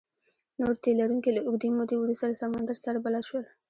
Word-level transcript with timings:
نور 0.59 0.73
تي 0.83 0.89
لرونکي 0.99 1.31
له 1.33 1.41
اوږدې 1.47 1.69
مودې 1.77 1.95
وروسته 1.99 2.25
له 2.31 2.37
سمندر 2.43 2.77
سره 2.85 2.97
بلد 3.05 3.23
شول. 3.29 3.43